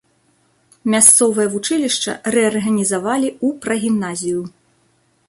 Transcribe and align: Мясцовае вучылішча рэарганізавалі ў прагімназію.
Мясцовае 0.93 1.43
вучылішча 1.55 2.11
рэарганізавалі 2.37 3.29
ў 3.35 3.63
прагімназію. 3.67 4.41